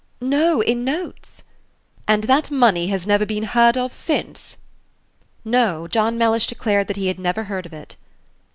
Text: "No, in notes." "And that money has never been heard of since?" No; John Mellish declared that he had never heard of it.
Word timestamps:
"No, 0.19 0.61
in 0.61 0.83
notes." 0.83 1.43
"And 2.07 2.23
that 2.23 2.49
money 2.49 2.87
has 2.87 3.05
never 3.05 3.23
been 3.23 3.43
heard 3.43 3.77
of 3.77 3.93
since?" 3.93 4.57
No; 5.45 5.87
John 5.87 6.17
Mellish 6.17 6.47
declared 6.47 6.87
that 6.87 6.97
he 6.97 7.05
had 7.05 7.19
never 7.19 7.43
heard 7.43 7.67
of 7.67 7.73
it. 7.73 7.97